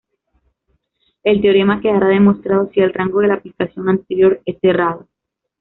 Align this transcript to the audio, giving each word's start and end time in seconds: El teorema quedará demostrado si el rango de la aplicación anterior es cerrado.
El 1.21 1.41
teorema 1.41 1.79
quedará 1.79 2.07
demostrado 2.07 2.71
si 2.73 2.79
el 2.79 2.91
rango 2.91 3.19
de 3.19 3.27
la 3.27 3.35
aplicación 3.35 3.87
anterior 3.87 4.41
es 4.47 4.57
cerrado. 4.59 5.07